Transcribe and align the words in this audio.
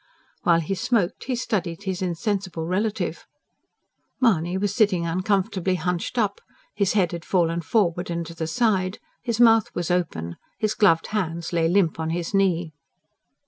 While 0.41 0.61
he 0.61 0.73
smoked, 0.73 1.25
he 1.25 1.35
studied 1.35 1.83
his 1.83 2.01
insensible 2.01 2.65
relative. 2.65 3.27
Mahony 4.19 4.57
was 4.57 4.73
sitting 4.73 5.05
uncomfortably 5.05 5.75
hunched 5.75 6.17
up; 6.17 6.41
his 6.73 6.93
head 6.93 7.11
had 7.11 7.23
fallen 7.23 7.61
forward 7.61 8.09
and 8.09 8.25
to 8.25 8.33
the 8.33 8.47
side, 8.47 8.97
his 9.21 9.39
mouth 9.39 9.69
was 9.75 9.91
open, 9.91 10.37
his 10.57 10.73
gloved 10.73 11.05
hands 11.13 11.53
lay 11.53 11.67
limp 11.67 11.99
on 11.99 12.09
his 12.09 12.33
knee. 12.33 12.73